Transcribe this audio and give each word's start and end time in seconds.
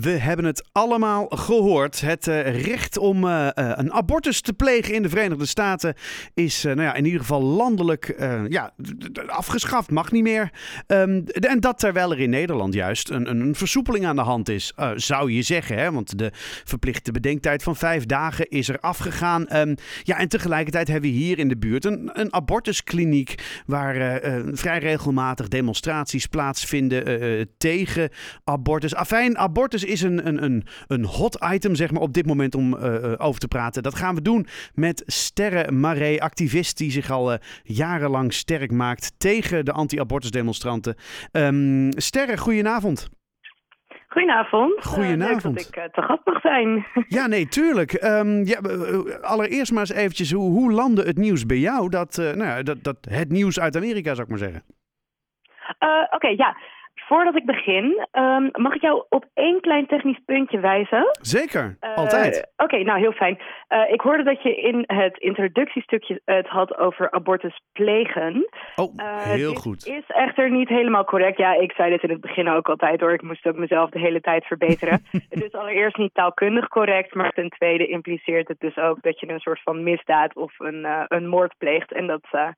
We 0.00 0.10
hebben 0.10 0.44
het 0.44 0.68
allemaal 0.72 1.26
gehoord. 1.28 2.00
Het 2.00 2.26
uh, 2.26 2.62
recht 2.64 2.98
om 2.98 3.24
uh, 3.24 3.48
een 3.52 3.92
abortus 3.92 4.40
te 4.40 4.52
plegen 4.52 4.94
in 4.94 5.02
de 5.02 5.08
Verenigde 5.08 5.46
Staten 5.46 5.94
is 6.34 6.62
nou 6.62 6.82
ja, 6.82 6.94
in 6.94 7.04
ieder 7.04 7.20
geval 7.20 7.42
landelijk 7.42 8.14
ja, 8.48 8.72
afgeschaft. 9.26 9.90
Mag 9.90 10.12
niet 10.12 10.22
meer. 10.22 10.50
Um, 10.86 11.24
en 11.26 11.60
dat 11.60 11.78
terwijl 11.78 12.12
er 12.12 12.20
in 12.20 12.30
Nederland 12.30 12.74
juist 12.74 13.10
een, 13.10 13.30
een 13.30 13.54
versoepeling 13.54 14.06
aan 14.06 14.16
de 14.16 14.22
hand 14.22 14.48
is, 14.48 14.72
zou 14.94 15.32
je 15.32 15.42
zeggen. 15.42 15.78
Hè? 15.78 15.92
Want 15.92 16.18
de 16.18 16.30
verplichte 16.64 17.12
bedenktijd 17.12 17.62
van 17.62 17.76
vijf 17.76 18.06
dagen 18.06 18.48
is 18.48 18.68
er 18.68 18.78
afgegaan. 18.80 19.56
Um, 19.56 19.74
ja, 20.02 20.18
en 20.18 20.28
tegelijkertijd 20.28 20.88
hebben 20.88 21.10
we 21.10 21.16
hier 21.16 21.38
in 21.38 21.48
de 21.48 21.56
buurt 21.56 21.84
een, 21.84 22.10
een 22.12 22.32
abortuskliniek 22.32 23.62
waar 23.66 24.20
vrij 24.52 24.78
regelmatig 24.78 25.48
demonstraties 25.48 26.26
plaatsvinden 26.26 27.48
tegen 27.58 28.10
abortus. 28.44 28.94
Afijn, 28.94 29.38
abortus 29.38 29.84
is 29.86 30.02
een, 30.02 30.26
een, 30.26 30.42
een, 30.42 30.66
een 30.86 31.04
hot 31.04 31.46
item 31.52 31.74
zeg 31.74 31.90
maar, 31.90 32.02
op 32.02 32.12
dit 32.12 32.26
moment 32.26 32.54
om 32.54 32.74
uh, 32.74 33.12
over 33.16 33.40
te 33.40 33.48
praten. 33.48 33.82
Dat 33.82 33.94
gaan 33.94 34.14
we 34.14 34.22
doen 34.22 34.46
met 34.74 35.02
Sterre 35.06 35.72
Maré, 35.72 36.18
activist 36.18 36.78
die 36.78 36.90
zich 36.90 37.10
al 37.10 37.32
uh, 37.32 37.38
jarenlang 37.62 38.32
sterk 38.32 38.70
maakt 38.70 39.12
tegen 39.18 39.64
de 39.64 39.72
anti-abortus 39.72 40.30
demonstranten. 40.30 40.96
Um, 41.32 41.90
Sterre, 41.92 42.36
goedenavond. 42.36 43.08
Goedenavond. 44.08 44.84
Goedenavond. 44.84 45.44
Uh, 45.44 45.72
dat 45.72 45.84
ik 45.84 45.92
te 45.92 46.02
gast 46.02 46.24
mag 46.24 46.40
zijn. 46.40 46.86
Ja, 47.08 47.26
nee, 47.26 47.48
tuurlijk. 47.48 48.02
Um, 48.02 48.44
ja, 48.44 48.60
allereerst 49.20 49.72
maar 49.72 49.80
eens 49.80 49.92
eventjes, 49.92 50.32
hoe, 50.32 50.50
hoe 50.50 50.72
landde 50.72 51.02
het 51.02 51.16
nieuws 51.16 51.46
bij 51.46 51.58
jou? 51.58 51.88
Dat, 51.88 52.32
nou 52.34 52.62
dat, 52.62 52.84
dat 52.84 52.96
het 53.10 53.30
nieuws 53.30 53.60
uit 53.60 53.76
Amerika, 53.76 54.14
zou 54.14 54.22
ik 54.22 54.28
maar 54.28 54.38
zeggen. 54.38 54.62
Oké, 55.78 56.14
okay, 56.14 56.34
ja. 56.36 56.56
Voordat 57.08 57.36
ik 57.36 57.46
begin, 57.46 58.06
um, 58.12 58.48
mag 58.52 58.74
ik 58.74 58.80
jou 58.80 59.04
op 59.08 59.24
één 59.34 59.60
klein 59.60 59.86
technisch 59.86 60.20
puntje 60.24 60.60
wijzen? 60.60 61.16
Zeker, 61.20 61.76
uh, 61.80 61.94
altijd. 61.94 62.36
Oké, 62.56 62.64
okay, 62.64 62.82
nou 62.82 62.98
heel 62.98 63.12
fijn. 63.12 63.38
Uh, 63.68 63.92
ik 63.92 64.00
hoorde 64.00 64.22
dat 64.22 64.42
je 64.42 64.56
in 64.56 64.84
het 64.86 65.18
introductiestukje 65.18 66.20
het 66.24 66.46
had 66.46 66.78
over 66.78 67.10
abortus 67.10 67.60
plegen. 67.72 68.48
Oh, 68.76 68.94
uh, 68.96 69.22
heel 69.22 69.52
dit 69.52 69.58
goed. 69.58 69.86
is 69.86 70.06
echter 70.06 70.50
niet 70.50 70.68
helemaal 70.68 71.04
correct. 71.04 71.38
Ja, 71.38 71.54
ik 71.54 71.72
zei 71.72 71.90
dit 71.90 72.02
in 72.02 72.10
het 72.10 72.20
begin 72.20 72.48
ook 72.48 72.68
altijd 72.68 73.00
hoor. 73.00 73.12
Ik 73.12 73.22
moest 73.22 73.46
ook 73.46 73.56
mezelf 73.56 73.90
de 73.90 73.98
hele 73.98 74.20
tijd 74.20 74.44
verbeteren. 74.44 75.02
het 75.30 75.44
is 75.44 75.52
allereerst 75.52 75.96
niet 75.96 76.14
taalkundig 76.14 76.68
correct, 76.68 77.14
maar 77.14 77.32
ten 77.32 77.48
tweede 77.48 77.86
impliceert 77.86 78.48
het 78.48 78.60
dus 78.60 78.76
ook 78.76 79.02
dat 79.02 79.20
je 79.20 79.28
een 79.28 79.40
soort 79.40 79.62
van 79.62 79.82
misdaad 79.82 80.34
of 80.34 80.58
een, 80.58 80.86
een 81.08 81.28
moord 81.28 81.54
pleegt. 81.58 81.92
En 81.92 82.06
dat 82.06 82.54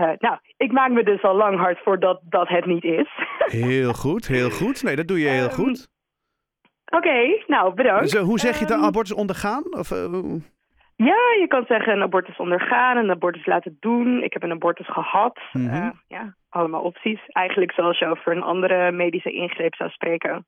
uh, 0.00 0.10
nou, 0.18 0.38
ik 0.56 0.72
maak 0.72 0.90
me 0.90 1.04
dus 1.04 1.22
al 1.22 1.34
lang 1.34 1.58
hard 1.58 1.78
voor 1.78 2.00
dat 2.00 2.20
dat 2.22 2.48
het 2.48 2.66
niet 2.66 2.84
is. 2.84 3.08
heel 3.62 3.92
goed, 3.92 4.26
heel 4.26 4.50
goed. 4.50 4.82
Nee, 4.82 4.96
dat 4.96 5.08
doe 5.08 5.20
je 5.20 5.28
heel 5.28 5.44
um, 5.44 5.50
goed. 5.50 5.88
Oké, 6.86 6.96
okay, 6.96 7.44
nou 7.46 7.74
bedankt. 7.74 8.02
Dus, 8.02 8.14
uh, 8.14 8.20
hoe 8.20 8.38
zeg 8.38 8.58
je 8.58 8.64
het, 8.64 8.74
um, 8.74 8.84
abortus 8.84 9.14
ondergaan? 9.14 9.64
Of, 9.70 9.90
uh, 9.90 9.98
ja, 10.96 11.20
je 11.40 11.46
kan 11.48 11.64
zeggen 11.68 11.92
een 11.92 12.02
abortus 12.02 12.36
ondergaan, 12.36 12.96
een 12.96 13.10
abortus 13.10 13.46
laten 13.46 13.76
doen. 13.80 14.22
Ik 14.22 14.32
heb 14.32 14.42
een 14.42 14.50
abortus 14.50 14.88
gehad. 14.88 15.40
Mm 15.52 15.68
-hmm. 15.68 15.92
ja, 16.08 16.34
allemaal 16.48 16.82
opties. 16.82 17.20
Eigenlijk 17.26 17.72
zoals 17.72 17.98
je 17.98 18.06
over 18.06 18.32
een 18.32 18.42
andere 18.42 18.92
medische 18.92 19.32
ingreep 19.32 19.74
zou 19.74 19.90
spreken. 19.90 20.46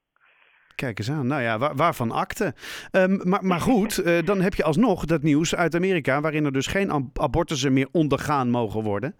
Kijk 0.74 0.98
eens 0.98 1.10
aan. 1.10 1.26
Nou 1.26 1.42
ja, 1.42 1.58
waar, 1.58 1.74
waarvan 1.74 2.10
akte. 2.10 2.54
Um, 2.92 3.28
maar, 3.28 3.44
maar 3.44 3.60
goed, 3.60 3.98
uh, 3.98 4.22
dan 4.22 4.40
heb 4.40 4.54
je 4.54 4.64
alsnog 4.64 5.04
dat 5.04 5.22
nieuws 5.22 5.56
uit 5.56 5.74
Amerika... 5.74 6.20
waarin 6.20 6.44
er 6.44 6.52
dus 6.52 6.66
geen 6.66 7.10
abortussen 7.14 7.72
meer 7.72 7.88
ondergaan 7.92 8.50
mogen 8.50 8.82
worden. 8.82 9.16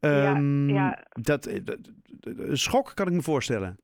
Um, 0.00 0.68
ja, 0.68 0.74
ja. 0.74 0.98
Dat, 1.10 1.60
dat, 1.64 1.78
schok 2.52 2.92
kan 2.94 3.06
ik 3.06 3.12
me 3.12 3.22
voorstellen. 3.22 3.76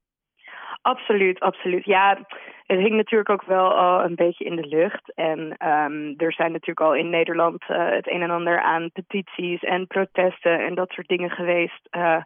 Absoluut, 0.82 1.40
absoluut. 1.40 1.84
Ja, 1.84 2.18
het 2.66 2.78
hing 2.78 2.96
natuurlijk 2.96 3.30
ook 3.30 3.44
wel 3.44 3.74
al 3.74 4.04
een 4.04 4.14
beetje 4.14 4.44
in 4.44 4.56
de 4.56 4.66
lucht. 4.66 5.14
En 5.14 5.38
um, 5.68 6.14
er 6.16 6.32
zijn 6.32 6.52
natuurlijk 6.52 6.80
al 6.80 6.94
in 6.94 7.10
Nederland 7.10 7.62
uh, 7.68 7.90
het 7.90 8.10
een 8.10 8.22
en 8.22 8.30
ander 8.30 8.60
aan 8.60 8.90
petities 8.92 9.62
en 9.62 9.86
protesten 9.86 10.66
en 10.66 10.74
dat 10.74 10.90
soort 10.90 11.08
dingen 11.08 11.30
geweest. 11.30 11.88
Uh, 11.90 12.22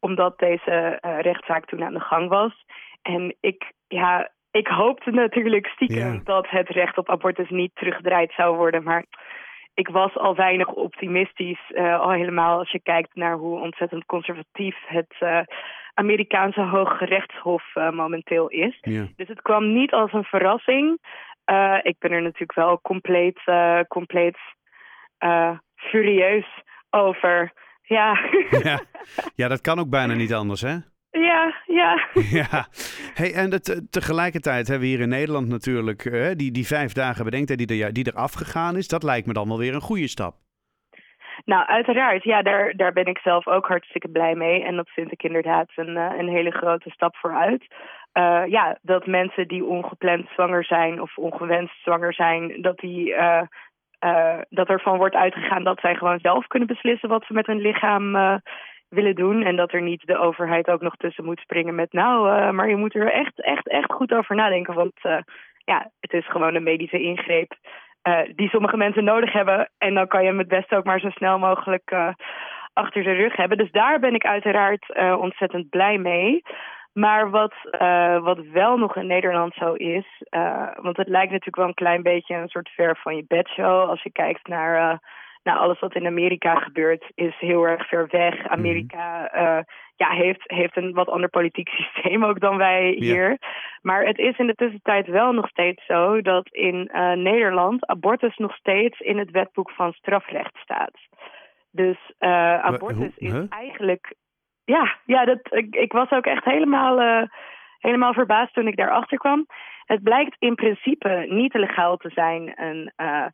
omdat 0.00 0.38
deze 0.38 0.98
rechtszaak 1.20 1.66
toen 1.66 1.84
aan 1.84 1.94
de 1.94 2.00
gang 2.00 2.28
was. 2.28 2.64
En 3.02 3.36
ik, 3.40 3.72
ja, 3.88 4.30
ik 4.56 4.66
hoopte 4.66 5.10
natuurlijk 5.10 5.66
stiekem 5.66 6.12
ja. 6.12 6.20
dat 6.24 6.48
het 6.48 6.68
recht 6.68 6.98
op 6.98 7.10
abortus 7.10 7.50
niet 7.50 7.70
teruggedraaid 7.74 8.32
zou 8.32 8.56
worden. 8.56 8.82
Maar 8.82 9.04
ik 9.74 9.88
was 9.88 10.16
al 10.16 10.34
weinig 10.34 10.68
optimistisch. 10.68 11.70
Uh, 11.70 12.00
al 12.00 12.10
helemaal 12.10 12.58
als 12.58 12.70
je 12.70 12.80
kijkt 12.80 13.14
naar 13.14 13.36
hoe 13.36 13.60
ontzettend 13.60 14.06
conservatief 14.06 14.76
het 14.86 15.14
uh, 15.20 15.40
Amerikaanse 15.94 16.60
Hoge 16.60 17.04
Rechtshof 17.04 17.64
uh, 17.74 17.90
momenteel 17.90 18.48
is. 18.48 18.78
Ja. 18.80 19.06
Dus 19.16 19.28
het 19.28 19.42
kwam 19.42 19.72
niet 19.72 19.92
als 19.92 20.12
een 20.12 20.24
verrassing. 20.24 20.98
ik 21.82 21.96
ben 21.98 22.10
er 22.10 22.22
natuurlijk 22.22 22.54
wel 22.54 22.80
compleet, 22.80 23.40
compleet 23.88 24.38
furieus 25.74 26.46
over. 26.90 27.52
Ja. 27.82 28.18
ja. 28.62 28.80
ja, 29.34 29.48
dat 29.48 29.60
kan 29.60 29.78
ook 29.78 29.90
bijna 29.90 30.14
niet 30.14 30.34
anders, 30.34 30.60
hè? 30.60 30.76
Ja, 31.20 31.54
ja. 31.66 32.06
ja. 32.40 32.66
Hey, 33.14 33.34
en 33.34 33.50
het, 33.50 33.86
tegelijkertijd 33.90 34.68
hebben 34.68 34.88
we 34.88 34.94
hier 34.94 35.02
in 35.02 35.08
Nederland 35.08 35.48
natuurlijk 35.48 36.04
uh, 36.04 36.30
die, 36.34 36.50
die 36.52 36.66
vijf 36.66 36.92
dagen 36.92 37.24
bedenktijd 37.24 37.58
die 37.58 37.84
er, 37.84 37.92
die 37.92 38.04
er 38.04 38.18
afgegaan 38.18 38.76
is. 38.76 38.88
Dat 38.88 39.02
lijkt 39.02 39.26
me 39.26 39.32
dan 39.32 39.48
wel 39.48 39.58
weer 39.58 39.74
een 39.74 39.80
goede 39.80 40.08
stap. 40.08 40.34
Nou, 41.44 41.66
uiteraard. 41.66 42.22
Ja, 42.22 42.42
daar, 42.42 42.72
daar 42.76 42.92
ben 42.92 43.06
ik 43.06 43.18
zelf 43.18 43.46
ook 43.46 43.66
hartstikke 43.66 44.08
blij 44.08 44.34
mee. 44.34 44.64
En 44.64 44.76
dat 44.76 44.88
vind 44.88 45.12
ik 45.12 45.22
inderdaad 45.22 45.70
een, 45.74 45.96
een 45.96 46.28
hele 46.28 46.50
grote 46.50 46.90
stap 46.90 47.16
vooruit. 47.16 47.66
Uh, 48.14 48.42
ja, 48.46 48.78
dat 48.82 49.06
mensen 49.06 49.48
die 49.48 49.64
ongepland 49.64 50.28
zwanger 50.28 50.64
zijn 50.64 51.00
of 51.00 51.16
ongewenst 51.16 51.82
zwanger 51.82 52.14
zijn, 52.14 52.62
dat 52.62 52.78
die... 52.78 53.08
Uh, 53.08 53.42
uh, 54.04 54.38
dat 54.48 54.68
ervan 54.68 54.96
wordt 54.96 55.14
uitgegaan 55.14 55.64
dat 55.64 55.80
zij 55.80 55.94
gewoon 55.94 56.18
zelf 56.20 56.46
kunnen 56.46 56.68
beslissen 56.68 57.08
wat 57.08 57.24
ze 57.26 57.32
met 57.32 57.46
hun 57.46 57.60
lichaam 57.60 58.16
willen 58.88 59.14
doen. 59.14 59.42
En 59.42 59.56
dat 59.56 59.72
er 59.72 59.82
niet 59.82 60.06
de 60.06 60.18
overheid 60.18 60.68
ook 60.68 60.80
nog 60.80 60.96
tussen 60.96 61.24
moet 61.24 61.40
springen 61.40 61.74
met 61.74 61.92
nou, 61.92 62.28
uh, 62.28 62.50
maar 62.50 62.68
je 62.68 62.76
moet 62.76 62.94
er 62.94 63.12
echt, 63.12 63.42
echt, 63.42 63.68
echt 63.68 63.92
goed 63.92 64.12
over 64.12 64.36
nadenken. 64.36 64.74
Want 64.74 64.92
uh, 65.02 65.18
ja, 65.64 65.90
het 66.00 66.12
is 66.12 66.28
gewoon 66.28 66.54
een 66.54 66.62
medische 66.62 67.00
ingreep 67.00 67.54
uh, 68.02 68.20
die 68.34 68.48
sommige 68.48 68.76
mensen 68.76 69.04
nodig 69.04 69.32
hebben. 69.32 69.70
En 69.78 69.94
dan 69.94 70.06
kan 70.06 70.22
je 70.22 70.28
hem 70.28 70.38
het 70.38 70.48
beste 70.48 70.76
ook 70.76 70.84
maar 70.84 71.00
zo 71.00 71.10
snel 71.10 71.38
mogelijk 71.38 72.14
achter 72.72 73.02
de 73.02 73.12
rug 73.12 73.36
hebben. 73.36 73.58
Dus 73.58 73.70
daar 73.70 73.98
ben 74.00 74.14
ik 74.14 74.24
uiteraard 74.24 74.96
ontzettend 75.18 75.68
blij 75.68 75.98
mee. 75.98 76.42
Maar 76.92 77.30
wat, 77.30 77.54
wat 78.22 78.38
wel 78.52 78.76
nog 78.76 78.96
in 78.96 79.06
Nederland 79.06 79.54
zo 79.54 79.72
is, 79.72 80.06
want 80.82 80.96
het 80.96 81.08
lijkt 81.08 81.30
natuurlijk 81.30 81.56
wel 81.56 81.66
een 81.66 81.74
klein 81.74 82.02
beetje 82.02 82.34
een 82.34 82.48
soort 82.48 82.68
ver 82.68 82.96
van 82.96 83.16
je 83.16 83.24
bedshow. 83.28 83.88
Als 83.88 84.02
je 84.02 84.12
kijkt 84.12 84.48
naar 84.48 85.00
nou, 85.46 85.58
alles 85.58 85.78
wat 85.78 85.94
in 85.94 86.06
Amerika 86.06 86.54
gebeurt 86.54 87.04
is 87.14 87.34
heel 87.38 87.64
erg 87.64 87.88
ver 87.88 88.06
weg. 88.10 88.48
Amerika 88.48 89.34
uh, 89.34 89.62
ja, 89.96 90.08
heeft, 90.10 90.42
heeft 90.44 90.76
een 90.76 90.92
wat 90.92 91.08
ander 91.08 91.28
politiek 91.28 91.68
systeem 91.78 92.24
ook 92.24 92.40
dan 92.40 92.56
wij 92.56 92.96
hier. 92.98 93.30
Ja. 93.30 93.36
Maar 93.82 94.06
het 94.06 94.18
is 94.18 94.38
in 94.38 94.46
de 94.46 94.54
tussentijd 94.54 95.06
wel 95.06 95.32
nog 95.32 95.48
steeds 95.48 95.86
zo 95.86 96.20
dat 96.20 96.48
in 96.48 96.90
uh, 96.92 97.12
Nederland 97.12 97.86
abortus 97.86 98.36
nog 98.36 98.56
steeds 98.56 99.00
in 99.00 99.18
het 99.18 99.30
wetboek 99.30 99.70
van 99.70 99.92
strafrecht 99.92 100.56
staat. 100.56 100.98
Dus 101.70 101.98
uh, 102.18 102.64
abortus 102.64 103.16
is 103.16 103.32
huh? 103.32 103.44
eigenlijk. 103.48 104.14
Ja, 104.64 104.96
ja 105.04 105.24
dat, 105.24 105.38
ik, 105.50 105.74
ik 105.74 105.92
was 105.92 106.10
ook 106.10 106.26
echt 106.26 106.44
helemaal, 106.44 107.26
helemaal 107.78 108.12
verbaasd 108.12 108.54
toen 108.54 108.66
ik 108.66 108.76
daarachter 108.76 109.18
kwam. 109.18 109.46
Het 109.84 110.02
blijkt 110.02 110.36
in 110.38 110.54
principe 110.54 111.26
niet 111.28 111.54
legaal 111.54 111.96
te 111.96 112.10
zijn 112.10 112.52
een 112.62 112.92
uh, 112.96 113.26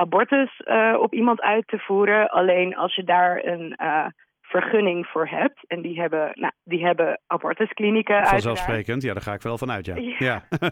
abortus 0.00 0.60
uh, 0.64 0.96
op 1.00 1.14
iemand 1.14 1.40
uit 1.40 1.66
te 1.66 1.78
voeren. 1.78 2.30
Alleen 2.30 2.76
als 2.76 2.94
je 2.94 3.04
daar 3.04 3.44
een 3.44 3.74
uh, 3.82 4.06
vergunning 4.48 5.06
voor 5.06 5.28
hebt. 5.28 5.64
En 5.66 5.82
die 5.82 6.00
hebben, 6.00 6.30
nou, 6.34 6.52
die 6.64 6.84
hebben 6.84 7.20
abortusklinieken 7.26 8.26
Vanzelfsprekend, 8.26 9.02
ja, 9.02 9.12
daar 9.12 9.22
ga 9.22 9.32
ik 9.32 9.42
wel 9.42 9.58
van 9.58 9.70
uit, 9.70 9.86
ja. 9.86 9.94
Ja. 9.96 10.16
ja. 10.18 10.42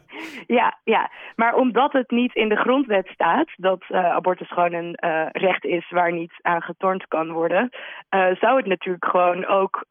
ja, 0.58 0.78
ja. 0.84 1.10
Maar 1.36 1.54
omdat 1.54 1.92
het 1.92 2.10
niet 2.10 2.34
in 2.34 2.48
de 2.48 2.56
grondwet 2.56 3.06
staat... 3.06 3.48
dat 3.56 3.84
uh, 3.88 4.04
abortus 4.04 4.48
gewoon 4.48 4.72
een 4.72 4.98
uh, 5.04 5.26
recht 5.32 5.64
is 5.64 5.90
waar 5.90 6.12
niet 6.12 6.32
aan 6.40 6.62
getornd 6.62 7.06
kan 7.08 7.32
worden... 7.32 7.70
Uh, 8.14 8.34
zou 8.34 8.56
het 8.56 8.66
natuurlijk 8.66 9.04
gewoon 9.04 9.46
ook... 9.46 9.84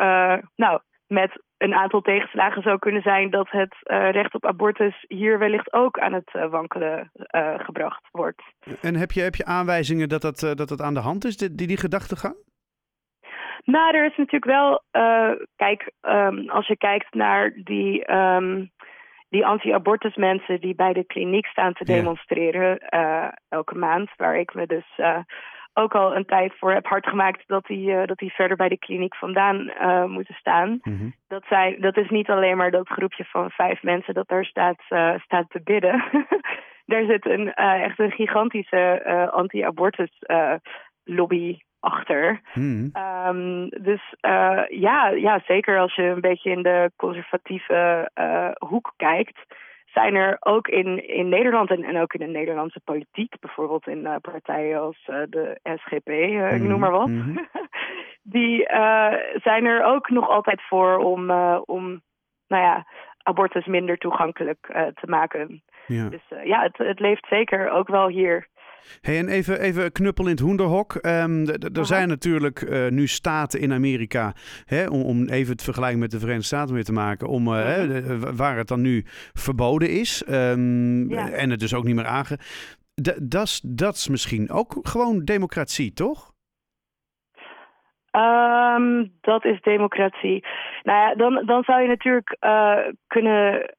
nou, 0.56 0.80
met 1.08 1.44
een 1.66 1.74
aantal 1.74 2.02
tegenslagen 2.02 2.62
zou 2.62 2.80
kunnen 2.80 3.02
zijn 3.02 3.30
dat 3.30 3.50
het 3.50 3.76
uh, 3.84 4.12
recht 4.12 4.34
op 4.34 4.46
abortus 4.46 5.06
hier 5.08 5.40
wellicht 5.40 5.74
ook 5.74 6.00
aan 6.00 6.14
het 6.14 6.30
uh, 6.34 6.50
wankelen 6.50 7.12
uh, 7.32 7.60
gebracht 7.60 8.08
wordt. 8.12 8.42
En 8.82 8.96
heb 8.96 9.12
je, 9.12 9.22
heb 9.22 9.36
je 9.36 9.46
aanwijzingen 9.46 10.10
dat 10.10 10.22
dat, 10.22 10.40
dat 10.40 10.70
het 10.70 10.82
aan 10.82 10.94
de 10.94 11.00
hand 11.00 11.26
is, 11.26 11.38
die, 11.38 11.68
die 11.68 11.78
gedachtegang? 11.78 12.36
Nou, 13.64 13.96
er 13.96 14.06
is 14.06 14.18
natuurlijk 14.18 14.46
wel, 14.46 14.84
kijk, 15.56 15.92
um, 16.02 16.50
als 16.50 16.68
je 16.68 16.78
kijkt 16.78 17.14
naar 17.14 17.52
die, 17.64 18.14
um, 18.14 18.72
die 19.30 19.46
anti-abortus 19.46 20.16
mensen 20.16 20.62
die 20.62 20.76
bij 20.76 20.94
de 20.94 21.06
kliniek 21.06 21.46
staan 21.46 21.74
te 21.74 21.86
demonstreren 21.86 22.80
elke 23.50 23.76
maand, 23.76 24.10
waar 24.18 24.40
ik 24.40 24.54
me 24.54 24.68
dus 24.68 25.00
ook 25.78 25.96
al 25.96 26.16
een 26.16 26.26
tijd 26.26 26.54
voor 26.58 26.72
heb 26.72 26.86
hard 26.86 27.08
gemaakt 27.08 27.44
dat 27.48 27.66
die, 27.66 28.06
dat 28.06 28.18
die 28.18 28.34
verder 28.34 28.58
bij 28.58 28.70
de 28.70 28.78
kliniek 28.78 29.16
vandaan 29.16 29.72
moeten 30.12 30.36
staan. 30.36 30.80
Mhm. 30.82 31.10
Dat, 31.28 31.44
zijn, 31.50 31.82
dat 31.82 31.98
is 31.98 32.10
niet 32.10 32.30
alleen 32.30 32.58
maar 32.58 32.72
dat 32.72 32.88
groepje 32.88 33.24
van 33.26 33.50
vijf 33.50 33.84
mensen 33.84 34.14
dat 34.14 34.28
daar 34.28 34.46
staat, 34.46 34.82
staat 35.24 35.50
te 35.50 35.62
bidden. 35.64 36.04
daar 36.92 37.06
zit 37.06 37.26
een, 37.26 37.54
echt 37.54 38.00
een 38.00 38.12
gigantische 38.12 39.02
anti-abortus 39.32 40.12
lobby 41.04 41.58
achter. 41.86 42.42
Mhm. 42.54 42.90
Ehm, 42.94 43.68
dus 43.68 44.16
eh, 44.20 44.64
ja, 44.70 45.10
ja, 45.10 45.42
zeker 45.48 45.80
als 45.80 45.96
je 45.96 46.04
een 46.04 46.22
beetje 46.22 46.50
in 46.50 46.64
de 46.64 46.92
conservatieve 46.96 48.10
eh, 48.14 48.52
hoek 48.70 48.94
kijkt, 48.98 49.40
zijn 49.96 50.16
er 50.16 50.38
ook 50.40 50.68
in, 50.68 51.08
in 51.08 51.30
Nederland 51.30 51.70
en, 51.70 51.84
en 51.84 52.02
ook 52.02 52.14
in 52.14 52.26
de 52.26 52.32
Nederlandse 52.40 52.82
politiek, 52.84 53.40
bijvoorbeeld 53.40 53.88
in 53.88 54.00
uh, 54.00 54.16
partijen 54.22 54.80
als 54.80 55.04
de 55.06 55.60
SGP, 55.64 56.10
ik 56.56 56.62
noem 56.62 56.80
maar 56.80 56.92
wat, 56.92 57.08
Mhm. 57.08 57.38
die 58.38 58.66
zijn 59.34 59.66
er 59.66 59.84
ook 59.84 60.10
nog 60.10 60.30
altijd 60.30 60.62
voor 60.62 60.98
om, 60.98 61.32
om 61.66 62.02
nou 62.48 62.64
ja, 62.64 62.86
abortus 63.24 63.66
minder 63.66 63.98
toegankelijk 63.98 64.66
te 64.94 65.08
maken. 65.08 65.64
Ja. 65.88 66.10
Dus 66.10 66.24
ja, 66.44 66.62
het, 66.62 66.78
het 66.78 67.00
leeft 67.00 67.26
zeker 67.30 67.70
ook 67.70 67.88
wel 67.88 68.08
hier. 68.08 68.48
Hey, 69.02 69.18
en 69.18 69.28
even, 69.28 69.60
even 69.60 69.92
knuppel 69.92 70.24
in 70.26 70.32
het 70.32 70.40
hoenderhok. 70.40 70.96
Ehm, 70.96 71.48
er 71.74 71.86
zijn 71.86 72.08
natuurlijk 72.08 72.62
eh, 72.62 72.88
nu 72.88 73.08
staten 73.08 73.60
in 73.60 73.74
Amerika, 73.74 74.34
hè, 74.66 74.88
om, 74.88 75.02
om 75.02 75.28
even 75.30 75.52
het 75.52 75.64
vergelijking 75.64 76.02
met 76.02 76.12
de 76.12 76.20
Verenigde 76.20 76.46
Staten 76.46 76.74
weer 76.74 76.84
te 76.84 76.94
maken, 76.94 77.28
om, 77.28 77.48
eh, 77.48 77.64
hè, 77.64 78.18
wa- 78.20 78.34
waar 78.34 78.58
het 78.58 78.68
dan 78.68 78.82
nu 78.82 79.04
verboden 79.34 79.90
is 79.90 80.24
ehm, 80.24 81.10
Ja. 81.10 81.30
en 81.30 81.50
het 81.50 81.60
dus 81.60 81.74
ook 81.74 81.84
niet 81.84 81.96
meer 81.96 82.06
aange... 82.06 82.40
Dat 83.22 83.94
is- 83.96 84.08
misschien 84.10 84.50
ook 84.52 84.78
gewoon 84.82 85.24
democratie, 85.24 85.94
toch? 85.94 86.34
Ehm, 88.12 89.06
dat 89.22 89.46
is 89.46 89.62
democratie. 89.62 90.46
Nou 90.84 91.00
ja, 91.00 91.16
dan, 91.16 91.46
dan 91.46 91.64
zou 91.64 91.82
je 91.82 91.88
natuurlijk 91.88 92.36
eh, 92.40 92.78
kunnen. 93.08 93.76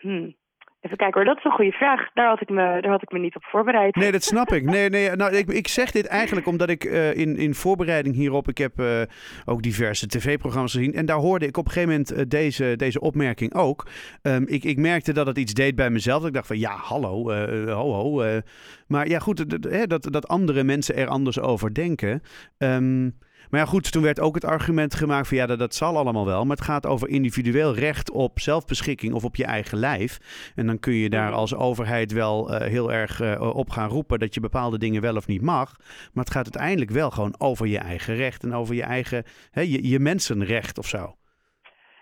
hmm. 0.00 0.36
Even 0.80 0.96
kijken 0.96 1.20
hoor, 1.20 1.24
dat 1.24 1.38
is 1.38 1.44
een 1.44 1.50
goede 1.56 1.72
vraag. 1.72 2.12
Daar 2.14 2.28
had 2.28 2.40
ik 2.40 2.48
me, 2.48 2.78
daar 2.80 2.90
had 2.90 3.02
ik 3.02 3.12
me 3.12 3.18
niet 3.18 3.36
op 3.36 3.44
voorbereid. 3.44 3.94
Nee, 3.94 4.12
dat 4.12 4.22
snap 4.22 4.52
ik. 4.52 4.64
Nee, 4.64 4.90
nee, 4.90 5.10
nou, 5.10 5.36
ik, 5.36 5.48
ik 5.48 5.68
zeg 5.68 5.90
dit 5.90 6.06
eigenlijk 6.06 6.46
omdat 6.46 6.68
ik 6.68 6.84
eh, 6.84 7.16
in, 7.16 7.36
in 7.36 7.54
voorbereiding 7.54 8.14
hierop... 8.14 8.48
Ik 8.48 8.58
heb 8.58 8.78
eh, 8.78 9.02
ook 9.44 9.62
diverse 9.62 10.06
tv-programma's 10.06 10.72
gezien. 10.72 10.94
En 10.94 11.06
daar 11.06 11.16
hoorde 11.16 11.46
ik 11.46 11.56
op 11.56 11.64
een 11.64 11.70
gegeven 11.72 11.90
moment 11.90 12.12
eh, 12.12 12.22
deze, 12.28 12.74
deze 12.76 13.00
opmerking 13.00 13.54
ook. 13.54 13.86
Ehm, 14.22 14.42
ik, 14.46 14.64
ik 14.64 14.76
merkte 14.76 15.12
dat 15.12 15.26
het 15.26 15.38
iets 15.38 15.54
deed 15.54 15.74
bij 15.74 15.90
mezelf. 15.90 16.26
Ik 16.26 16.32
dacht 16.32 16.46
van 16.46 16.58
ja, 16.58 16.70
hallo, 16.76 17.32
ho, 17.66 17.92
ho. 17.92 18.40
maar 18.86 19.08
ja, 19.08 19.18
goed, 19.18 19.36
d- 19.36 19.62
d- 19.62 19.70
hè, 19.70 19.86
dat, 19.86 20.08
dat 20.12 20.28
andere 20.28 20.64
mensen 20.64 20.96
er 20.96 21.08
anders 21.08 21.40
over 21.40 21.74
denken. 21.74 22.22
Ehm, 22.58 23.10
maar 23.50 23.60
ja, 23.60 23.66
goed, 23.66 23.92
toen 23.92 24.02
werd 24.02 24.20
ook 24.20 24.34
het 24.34 24.44
argument 24.44 24.94
gemaakt 24.94 25.28
van 25.28 25.36
ja, 25.36 25.46
dat, 25.46 25.58
dat 25.58 25.74
zal 25.74 25.96
allemaal 25.96 26.26
wel. 26.26 26.44
Maar 26.44 26.56
het 26.56 26.64
gaat 26.64 26.86
over 26.86 27.08
individueel 27.08 27.74
recht 27.74 28.10
op 28.10 28.38
zelfbeschikking 28.40 29.14
of 29.14 29.24
op 29.24 29.36
je 29.36 29.44
eigen 29.44 29.78
lijf. 29.78 30.18
En 30.54 30.66
dan 30.66 30.78
kun 30.78 30.92
je 30.92 31.08
daar 31.08 31.28
Mhm. 31.30 31.38
als 31.38 31.54
overheid 31.56 32.12
wel 32.12 32.50
eh, 32.50 32.68
heel 32.68 32.92
erg 32.92 33.20
eh, 33.20 33.56
op 33.56 33.70
gaan 33.70 33.88
roepen 33.88 34.18
dat 34.18 34.34
je 34.34 34.40
bepaalde 34.40 34.78
dingen 34.78 35.02
wel 35.02 35.16
of 35.16 35.26
niet 35.26 35.42
mag. 35.42 35.72
Maar 36.12 36.24
het 36.24 36.32
gaat 36.32 36.54
uiteindelijk 36.54 36.90
wel 36.90 37.10
gewoon 37.10 37.34
over 37.38 37.66
je 37.66 37.78
eigen 37.78 38.16
recht 38.16 38.42
en 38.42 38.54
over 38.54 38.74
je 38.74 38.82
eigen, 38.82 39.24
hè, 39.50 39.60
je, 39.60 39.88
je 39.88 39.98
mensenrecht 39.98 40.78
of 40.78 40.86
zo. 40.86 41.14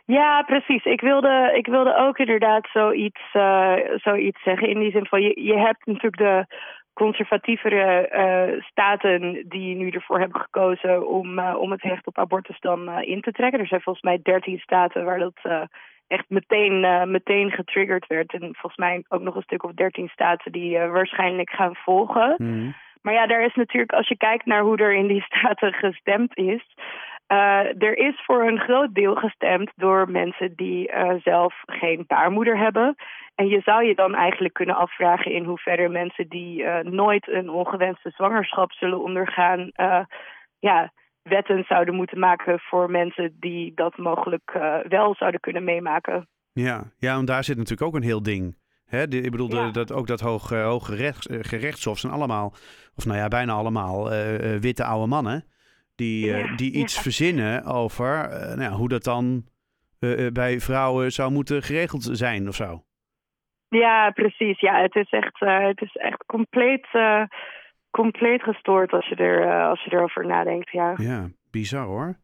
Ja, 0.06 0.43
precies. 0.43 0.84
Ik 0.84 1.00
wilde, 1.00 1.52
ik 1.54 1.66
wilde 1.66 1.96
ook 1.96 2.19
inderdaad 2.19 2.69
zoiets, 2.72 3.20
eh, 3.32 3.75
zoiets 3.94 4.43
zeggen. 4.43 4.69
In 4.69 4.78
die 4.78 4.90
zin 4.90 5.06
van, 5.06 5.22
je, 5.22 5.43
je 5.43 5.58
hebt 5.58 5.87
natuurlijk 5.87 6.16
de 6.16 6.46
conservatievere 6.96 8.08
eh, 8.08 8.62
staten 8.62 9.44
die 9.48 9.75
nu 9.76 9.88
ervoor 9.90 10.19
hebben 10.19 10.40
gekozen 10.40 11.08
om, 11.08 11.38
eh, 11.38 11.56
om 11.58 11.70
het 11.70 11.82
recht 11.82 12.06
op 12.06 12.19
abortus 12.19 12.60
dan 12.60 12.88
eh, 12.88 13.08
in 13.08 13.20
te 13.20 13.32
trekken. 13.32 13.60
Er 13.60 13.66
zijn 13.66 13.81
volgens 13.81 14.04
mij 14.04 14.20
dertien 14.22 14.58
staten 14.58 15.04
waar 15.04 15.19
dat 15.19 15.69
echt 16.06 16.25
meteen, 16.28 16.81
meteen 17.10 17.50
getriggerd 17.50 18.06
werd. 18.06 18.32
En 18.32 18.40
volgens 18.40 18.76
mij 18.76 19.04
ook 19.08 19.20
nog 19.20 19.34
een 19.34 19.43
stuk 19.43 19.64
of 19.64 19.72
dertien 19.72 20.08
staten 20.08 20.52
die 20.52 20.78
waarschijnlijk 20.78 21.50
gaan 21.50 21.75
volgen. 21.75 22.34
Mhm. 22.38 22.70
Maar 23.02 23.14
ja, 23.14 23.26
daar 23.26 23.44
is 23.44 23.54
natuurlijk, 23.54 23.93
als 23.93 24.08
je 24.08 24.16
kijkt 24.16 24.46
naar 24.46 24.62
hoe 24.62 24.76
er 24.76 24.94
in 24.94 25.06
die 25.06 25.25
staten 25.31 25.72
gestemd 25.72 26.37
is. 26.37 26.76
er 27.78 27.98
is 27.98 28.22
voor 28.25 28.43
een 28.43 28.58
groot 28.58 28.94
deel 28.94 29.14
gestemd 29.14 29.72
door 29.76 30.10
mensen 30.10 30.52
die 30.56 30.90
zelf 31.22 31.54
geen 31.66 32.04
baarmoeder 32.06 32.58
hebben. 32.58 32.96
En 33.37 33.47
je 33.49 33.61
zou 33.65 33.85
je 33.85 33.94
dan 33.94 34.15
eigenlijk 34.15 34.55
kunnen 34.55 34.77
afvragen 34.77 35.33
in 35.33 35.44
hoeverre 35.44 35.88
mensen 35.88 36.29
die 36.29 36.65
eh, 36.65 36.85
nooit 36.85 37.29
een 37.29 37.50
ongewenste 37.50 38.11
zwangerschap 38.11 38.73
zullen 38.73 39.03
ondergaan, 39.03 39.71
eh, 39.73 40.05
ja, 40.59 40.93
wetten 41.23 41.65
zouden 41.69 41.94
moeten 41.94 42.19
maken 42.19 42.59
voor 42.61 42.91
mensen 42.91 43.37
die 43.41 43.73
dat 43.75 43.97
mogelijk 43.97 44.50
eh, 44.55 44.77
wel 44.88 45.15
zouden 45.15 45.41
kunnen 45.41 45.65
meemaken. 45.65 46.29
Ja, 46.53 46.83
ja, 46.99 47.15
want 47.15 47.27
daar 47.27 47.44
zit 47.44 47.56
natuurlijk 47.56 47.88
ook 47.88 47.94
een 47.94 48.03
heel 48.09 48.23
ding. 48.23 48.56
Hè, 48.87 49.09
de- 49.09 49.21
ik 49.21 49.31
bedoel, 49.31 49.49
de- 49.49 49.71
dat, 49.71 49.93
ook 49.93 50.06
dat 50.06 50.21
hoge, 50.21 50.56
hoge 50.56 50.94
rechts, 50.94 51.27
gerechtshof 51.31 51.99
zijn 51.99 52.12
allemaal, 52.12 52.53
of 52.97 53.05
nou 53.06 53.19
ja, 53.19 53.29
bijna 53.29 53.53
allemaal 53.53 54.09
witte 54.61 54.85
oude 54.85 55.06
mannen. 55.06 55.44
Die, 55.94 56.27
Ja, 56.27 56.55
die 56.56 56.73
iets 56.73 56.94
ja. 56.94 57.00
verzinnen 57.03 57.65
over 57.65 58.29
nou 58.31 58.61
ja, 58.61 58.71
hoe 58.71 58.89
dat 58.89 59.05
dan 59.05 59.44
bij 60.32 60.61
vrouwen 60.61 61.12
zou 61.12 61.31
moeten 61.32 61.62
geregeld 61.62 62.03
zijn 62.12 62.49
of 62.49 62.55
zo. 62.55 62.85
Ja, 63.69 64.11
precies. 64.11 64.61
Ja, 64.61 64.83
het 64.83 64.95
is 64.95 65.11
echt, 65.11 65.41
eh, 65.41 65.67
het 65.67 65.81
is 65.81 65.97
echt 65.97 66.25
compleet, 66.27 66.87
eh, 66.93 67.23
compleet 67.91 68.43
gestoord 68.43 68.93
als 68.93 69.09
je, 69.09 69.15
er, 69.15 69.49
eh, 69.49 69.69
als 69.69 69.85
je 69.85 69.93
erover 69.93 70.27
nadenkt. 70.27 70.71
Ja. 70.71 70.95
Ja, 70.97 71.29
bizar 71.51 71.85
hoor. 71.85 72.17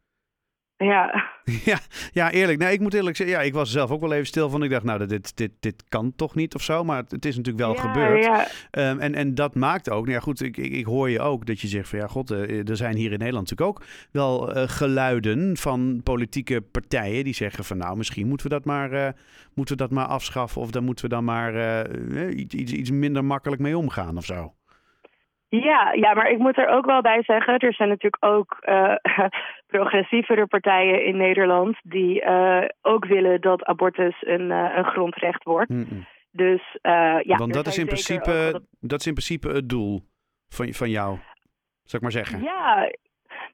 Ja. 0.83 1.31
Ja, 1.65 1.79
ja, 2.13 2.31
eerlijk. 2.31 2.59
Nee, 2.59 2.73
ik 2.73 2.81
moet 2.81 2.95
eerlijk 2.95 3.17
zeggen, 3.17 3.37
ja, 3.37 3.43
ik 3.43 3.53
was 3.53 3.71
zelf 3.71 3.91
ook 3.91 4.01
wel 4.01 4.13
even 4.13 4.27
stil 4.27 4.51
van. 4.51 4.63
Ik 4.63 4.71
dacht, 4.71 4.85
nou, 4.85 5.07
dit, 5.07 5.37
dit, 5.37 5.51
dit 5.61 5.85
kan 5.89 6.13
toch 6.17 6.35
niet 6.35 6.55
of 6.55 6.63
zo. 6.63 6.85
Maar 6.85 6.97
het, 6.97 7.11
het 7.11 7.25
is 7.25 7.37
natuurlijk 7.37 7.65
wel 7.65 7.75
Ja, 7.75 7.81
gebeurd. 7.81 8.25
Ja, 8.25 8.47
Ehm, 8.71 8.99
en, 8.99 9.15
en 9.15 9.35
dat 9.35 9.55
maakt 9.55 9.91
ook, 9.91 10.03
nou 10.03 10.17
ja 10.17 10.21
goed, 10.21 10.43
ik, 10.43 10.57
ik, 10.57 10.73
ik 10.73 10.85
hoor 10.85 11.11
je 11.11 11.21
ook 11.21 11.47
dat 11.47 11.61
je 11.61 11.69
zegt 11.69 11.89
van 11.89 11.99
ja 11.99 12.07
god, 12.07 12.31
eh, 12.31 12.69
er 12.69 12.77
zijn 12.77 12.97
hier 12.97 13.13
in 13.13 13.19
Nederland 13.19 13.51
natuurlijk 13.51 13.79
ook 13.79 13.87
wel 14.11 14.55
eh, 14.55 14.69
geluiden 14.69 15.57
van 15.57 16.01
politieke 16.03 16.61
partijen 16.61 17.25
die 17.25 17.35
zeggen 17.35 17.65
van 17.65 17.77
nou 17.77 17.97
misschien 17.97 18.29
moeten 18.29 18.49
we 18.49 18.53
dat 18.53 18.65
maar, 18.65 18.93
eh, 18.93 19.13
moeten 19.55 19.77
we 19.77 19.83
dat 19.83 19.91
maar 19.91 20.07
afschaffen 20.07 20.61
of 20.61 20.71
daar 20.71 20.83
moeten 20.83 21.05
we 21.05 21.11
dan 21.11 21.25
maar 21.25 21.55
eh, 21.55 22.29
eh, 22.29 22.39
iets, 22.39 22.55
iets, 22.55 22.73
iets 22.73 22.91
minder 22.91 23.25
makkelijk 23.25 23.63
mee 23.63 23.79
omgaan 23.79 24.17
of 24.17 24.25
zo. 24.25 24.55
Ja, 25.61 25.93
ja, 25.93 26.15
maar 26.15 26.31
ik 26.31 26.39
moet 26.39 26.59
er 26.59 26.69
ook 26.69 26.87
wel 26.87 27.01
bij 27.01 27.23
zeggen, 27.23 27.59
er 27.59 27.75
zijn 27.75 27.89
natuurlijk 27.89 28.25
ook 28.25 28.57
eh, 28.61 28.95
progressievere 29.67 30.47
partijen 30.47 31.05
in 31.05 31.17
Nederland 31.17 31.77
die 31.83 32.23
eh, 32.23 32.69
ook 32.83 33.05
willen 33.05 33.41
dat 33.41 33.65
abortus 33.65 34.17
een, 34.21 34.51
eh, 34.51 34.77
een 34.77 34.85
grondrecht 34.85 35.43
wordt. 35.45 35.71
Mm-mm. 35.71 36.07
Dus 36.31 36.79
eh, 36.81 37.19
ja, 37.23 37.37
Want 37.37 37.53
dat 37.53 37.67
is, 37.67 37.79
in 37.79 37.87
principe, 37.87 38.63
dat 38.81 39.01
is 39.01 39.07
in 39.07 39.15
principe 39.15 39.49
het 39.49 39.69
doel 39.69 40.01
van, 40.49 40.73
van 40.73 40.91
jou, 40.91 41.17
zou 41.83 41.97
ik 41.97 42.01
maar 42.01 42.25
zeggen. 42.25 42.43
Ja, 42.43 42.91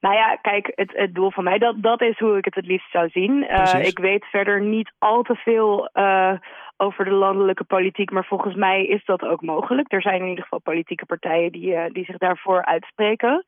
nou 0.00 0.14
ja, 0.14 0.36
kijk, 0.42 0.72
het, 0.74 0.92
het 0.94 1.14
doel 1.14 1.30
van 1.30 1.44
mij, 1.44 1.58
dat, 1.58 1.82
dat 1.82 2.02
is 2.02 2.18
hoe 2.18 2.36
ik 2.36 2.44
het 2.44 2.54
het 2.54 2.66
liefst 2.66 2.90
zou 2.90 3.08
zien. 3.08 3.42
Ik 3.86 3.98
weet 3.98 4.24
verder 4.24 4.60
niet 4.62 4.92
al 4.98 5.22
te 5.22 5.34
veel 5.34 5.88
over 6.80 7.04
de 7.04 7.10
landelijke 7.10 7.64
politiek, 7.64 8.10
maar 8.10 8.24
volgens 8.24 8.54
mij 8.54 8.86
is 8.86 9.04
dat 9.04 9.22
ook 9.22 9.42
mogelijk. 9.42 9.92
Er 9.92 10.02
zijn 10.02 10.20
in 10.20 10.28
ieder 10.28 10.42
geval 10.42 10.60
politieke 10.60 11.06
partijen 11.06 11.52
die, 11.52 11.74
eh, 11.74 11.92
die 11.92 12.04
zich 12.04 12.18
daarvoor 12.18 12.64
uitspreken. 12.64 13.44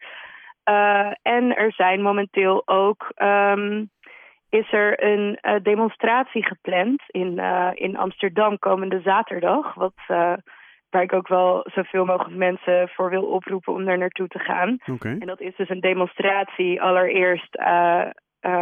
Eh, 0.63 1.11
en 1.23 1.57
er 1.57 1.73
zijn 1.73 2.03
momenteel 2.03 2.63
ook, 2.65 3.13
ehm, 3.15 3.85
is 4.49 4.73
er 4.73 5.05
een 5.05 5.39
eh, 5.41 5.55
demonstratie 5.63 6.45
gepland 6.45 7.03
in, 7.07 7.39
in 7.75 7.97
Amsterdam 7.97 8.59
komende 8.59 9.01
zaterdag, 9.01 9.75
wat... 9.75 9.95
Waar 10.91 11.03
ik 11.03 11.13
ook 11.13 11.29
wel 11.29 11.67
zoveel 11.75 12.05
mogelijk 12.05 12.37
mensen 12.37 12.89
voor 12.89 13.11
wil 13.11 13.25
oproepen 13.25 13.73
om 13.73 13.85
daar 13.85 13.99
naartoe 13.99 14.29
te 14.29 14.39
gaan. 14.39 14.79
Oké. 14.93 15.09
En 15.09 15.27
dat 15.27 15.41
is 15.41 15.57
dus 15.57 15.69
een 15.69 15.81
demonstratie 15.81 16.83
allereerst 16.83 17.57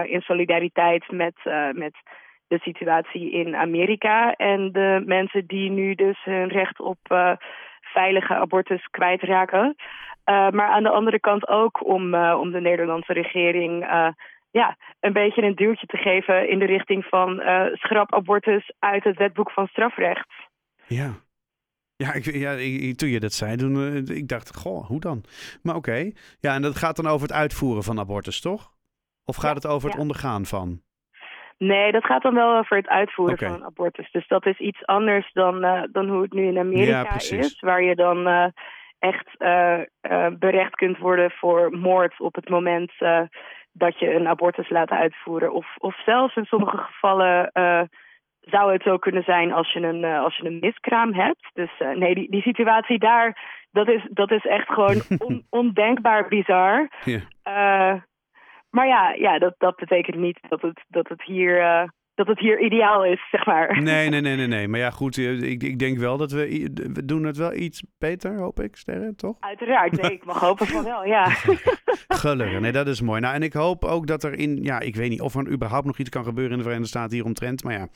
in 0.05 0.21
solidariteit 0.21 1.11
met, 1.11 1.35
met 1.73 1.95
de 2.49 2.59
situatie 2.59 3.31
in 3.31 3.57
Amerika. 3.57 4.33
En 4.33 4.73
de 4.73 5.03
mensen 5.07 5.47
die 5.47 5.71
nu 5.71 5.95
dus 5.95 6.25
hun 6.25 6.49
recht 6.49 6.81
op 6.81 6.99
eh, 7.03 7.33
veilige 7.81 8.35
abortus 8.35 8.87
kwijtraken. 8.91 9.75
Eh, 10.25 10.51
maar 10.51 10.69
aan 10.69 10.83
de 10.83 10.91
andere 10.91 11.21
kant 11.21 11.49
ook 11.49 11.87
om, 11.87 12.15
eh, 12.15 12.39
om 12.41 12.51
de 12.51 12.61
Nederlandse 12.61 13.13
regering 13.13 13.87
ja, 14.51 14.77
een 15.01 15.13
beetje 15.13 15.43
een 15.43 15.55
duwtje 15.55 15.87
te 15.87 15.97
geven 15.97 16.49
in 16.49 16.59
de 16.59 16.65
richting 16.65 17.05
van 17.05 17.43
schrap 17.73 18.15
abortus 18.15 18.73
uit 18.79 19.05
het 19.05 19.17
wetboek 19.17 19.51
van 19.51 19.67
strafrecht. 19.67 20.29
Ja. 20.87 21.11
Ja, 21.97 22.13
ik, 22.13 22.25
ja 22.25 22.53
ik- 22.53 22.97
toen 22.97 23.09
je 23.09 23.21
dat 23.21 23.33
zei, 23.33 23.57
toen, 23.57 23.97
ik 24.09 24.29
dacht, 24.29 24.57
goh, 24.57 24.87
hoe 24.87 25.01
dan? 25.01 25.25
Maar 25.63 25.75
oké. 25.77 26.11
Ja, 26.41 26.55
en 26.55 26.63
dat 26.63 26.77
gaat 26.77 26.97
dan 26.97 27.07
over 27.07 27.27
het 27.29 27.37
uitvoeren 27.37 27.83
van 27.83 27.99
abortus, 27.99 28.41
toch? 28.41 28.73
Of 29.25 29.37
gaat 29.37 29.49
Ja, 29.49 29.55
het 29.55 29.67
over 29.67 29.91
het 29.91 29.99
ondergaan 29.99 30.45
van? 30.47 30.81
Nee, 31.59 31.93
dat 31.93 32.05
gaat 32.05 32.23
dan 32.23 32.35
wel 32.35 32.57
over 32.59 32.77
het 32.77 32.89
uitvoeren 32.89 33.39
van 33.39 33.53
een 33.53 33.65
abortus. 33.65 34.11
Dus 34.11 34.29
dat 34.29 34.47
is 34.47 34.59
iets 34.59 34.87
anders 34.87 35.33
dan, 35.33 35.65
eh, 35.65 35.83
dan 35.93 36.09
hoe 36.09 36.23
het 36.23 36.33
nu 36.33 36.47
in 36.47 36.59
Amerika 36.59 37.01
Ja, 37.01 37.15
is. 37.15 37.61
Waar 37.61 37.83
je 37.83 37.95
dan 37.95 38.27
eh, 38.27 38.47
echt 38.99 39.37
berecht 40.39 40.75
kunt 40.75 40.99
worden 40.99 41.31
voor 41.31 41.71
moord 41.79 42.21
op 42.21 42.35
het 42.35 42.49
moment 42.49 42.93
dat 43.73 43.99
je 43.99 44.15
een 44.15 44.29
abortus 44.29 44.71
laat 44.71 44.91
uitvoeren. 44.91 45.53
Of, 45.53 45.67
of 45.79 46.03
zelfs 46.05 46.37
in 46.37 46.45
sommige 46.45 46.77
gevallen 46.77 47.51
zou 48.41 48.73
het 48.73 48.83
zo 48.83 48.97
kunnen 48.97 49.23
zijn 49.23 49.53
als 49.53 49.73
je 49.73 49.81
een, 49.81 50.05
als 50.05 50.37
je 50.37 50.45
een 50.45 50.59
miskraam 50.61 51.15
hebt. 51.15 51.51
Dus 51.53 51.71
nee, 51.95 52.15
die, 52.15 52.31
die 52.31 52.43
situatie 52.43 52.99
daar, 52.99 53.39
dat 53.71 53.89
is, 53.89 54.07
dat 54.11 54.31
is 54.31 54.47
echt 54.47 54.69
gewoon 54.69 55.03
on, 55.27 55.47
ondenkbaar 55.51 56.29
bizar. 56.29 56.89
Maar 58.79 58.87
ja, 58.87 59.11
ja 59.11 59.39
dat, 59.39 59.55
dat 59.59 59.77
betekent 59.77 60.17
niet 60.17 60.39
dat 60.49 60.63
het, 60.63 60.85
dat 60.89 61.09
het 61.09 61.23
hier 61.23 61.63
dat 62.19 62.27
het 62.27 62.39
hier 62.39 62.61
ideaal 62.61 63.05
is, 63.05 63.29
zeg 63.31 63.47
maar. 63.47 63.83
Nee, 63.83 64.09
nee, 64.09 64.21
nee, 64.21 64.37
nee. 64.37 64.47
nee. 64.47 64.69
Maar 64.73 64.81
ja, 64.81 64.91
goed, 64.91 65.19
eh, 65.19 65.43
ik, 65.43 65.63
ik 65.63 65.79
denk 65.79 65.99
wel 65.99 66.17
dat 66.17 66.33
we, 66.33 66.71
we 66.93 67.05
doen 67.05 67.25
het 67.25 67.37
wel 67.37 67.55
iets 67.55 67.83
beter, 67.99 68.39
hoop 68.39 68.61
ik, 68.61 68.77
Sterren, 68.77 69.17
toch? 69.17 69.37
Uiteraard, 69.41 70.03
nee, 70.03 70.13
ik 70.13 70.25
mag 70.25 70.41
hopen 70.41 70.67
van 70.67 70.85
wel, 70.85 71.05
ja. 71.05 71.25
Gelukkig, 72.09 72.61
nee, 72.61 72.73
dat 72.73 72.87
is 72.87 73.01
mooi. 73.01 73.21
Nou, 73.21 73.35
en 73.35 73.43
ik 73.43 73.53
hoop 73.53 73.85
ook 73.85 74.07
dat 74.07 74.25
er 74.25 74.39
in, 74.39 74.63
ja, 74.63 74.81
ik 74.81 74.97
weet 74.97 75.11
niet 75.11 75.21
of 75.21 75.35
er 75.35 75.51
überhaupt 75.51 75.87
nog 75.87 75.99
iets 75.99 76.09
kan 76.09 76.25
gebeuren 76.25 76.53
in 76.53 76.59
de 76.59 76.63
Verenigde 76.63 76.91
Staten 76.91 77.15
hieromtrent. 77.15 77.65
Maar 77.65 77.73
ja, 77.73 77.89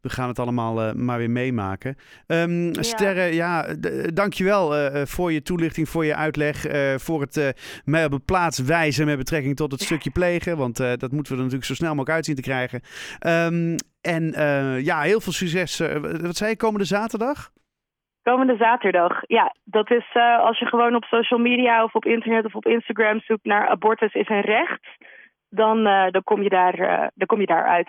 we 0.00 0.08
gaan 0.08 0.28
het 0.28 0.38
allemaal 0.38 0.82
uh, 0.82 0.92
maar 0.92 1.18
weer 1.18 1.30
meemaken. 1.30 1.96
Um, 2.26 2.74
ja. 2.74 2.82
Sterren, 2.82 3.34
ja, 3.34 3.74
dankjewel 4.14 4.76
uh, 4.76 5.02
voor 5.04 5.32
je 5.32 5.42
toelichting, 5.42 5.88
voor 5.88 6.04
je 6.04 6.14
uitleg, 6.14 6.72
uh, 6.72 6.94
voor 6.96 7.20
het 7.20 7.54
mij 7.84 8.04
op 8.04 8.12
een 8.12 8.24
plaats 8.24 8.58
wijzen 8.58 9.06
met 9.06 9.16
betrekking 9.16 9.56
tot 9.56 9.72
het 9.72 9.82
stukje 9.82 10.10
plegen. 10.10 10.56
Want 10.56 10.76
dat 10.76 11.12
moeten 11.12 11.32
we 11.32 11.38
er 11.38 11.44
natuurlijk 11.44 11.64
zo 11.64 11.74
snel 11.74 11.88
mogelijk 11.88 12.16
uitzien 12.16 12.34
te 12.34 12.42
krijgen. 12.42 12.80
Um, 13.26 13.61
en 14.00 14.22
uh, 14.22 14.84
ja, 14.84 15.00
heel 15.00 15.20
veel 15.20 15.32
succes. 15.32 15.80
Uh, 15.80 15.94
wat 16.26 16.36
zei 16.36 16.50
je, 16.50 16.56
komende 16.56 16.86
zaterdag? 16.86 17.50
Komende 18.22 18.56
zaterdag, 18.56 19.22
ja. 19.26 19.54
Dat 19.64 19.90
is 19.90 20.06
uh, 20.14 20.38
als 20.38 20.58
je 20.58 20.66
gewoon 20.66 20.94
op 20.94 21.04
social 21.04 21.40
media 21.40 21.84
of 21.84 21.94
op 21.94 22.04
internet 22.04 22.44
of 22.44 22.54
op 22.54 22.66
Instagram 22.66 23.20
zoekt 23.20 23.44
naar 23.44 23.68
abortus 23.68 24.14
is 24.14 24.28
een 24.28 24.40
recht. 24.40 24.88
Dan, 25.48 25.84
dan, 25.84 26.22
kom, 26.24 26.42
je 26.42 26.48
daar, 26.48 26.76
dan 27.14 27.26
kom 27.26 27.40
je 27.40 27.46
daar 27.46 27.66
uit. 27.66 27.88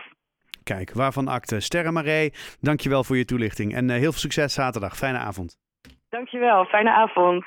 Kijk, 0.63 0.93
waarvan 0.93 1.27
akte. 1.27 1.59
Sterre 1.59 1.91
Maree, 1.91 2.33
dankjewel 2.59 3.03
voor 3.03 3.17
je 3.17 3.25
toelichting. 3.25 3.75
En 3.75 3.89
heel 3.89 3.99
veel 3.99 4.11
succes 4.27 4.53
zaterdag. 4.53 4.97
Fijne 4.97 5.17
avond. 5.17 5.57
Dankjewel, 6.09 6.65
fijne 6.65 6.91
avond. 6.91 7.45